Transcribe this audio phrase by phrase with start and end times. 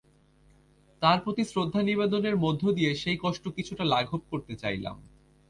[1.01, 4.97] তাঁর প্রতি শ্রদ্ধা নিবেদনের মধ্য দিয়ে সেই কষ্ট কিছুটা লাঘব করতে চাইলাম।